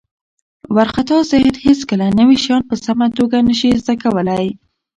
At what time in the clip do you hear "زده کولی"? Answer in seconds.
3.81-4.45